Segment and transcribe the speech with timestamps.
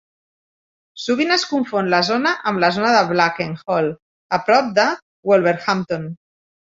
[1.01, 3.93] Sovint es confon la zona amb la zona de Blakenhall,
[4.39, 4.87] a prop de
[5.33, 6.09] Wolverhampton.